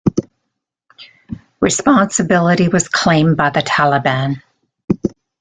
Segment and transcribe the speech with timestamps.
[1.59, 4.41] Responsibility was claimed by the Taliban.